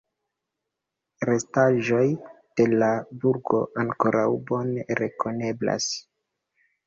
[1.29, 2.05] Restaĵoj
[2.61, 2.89] de la
[3.25, 5.89] burgo ankoraŭ bone rekoneblas.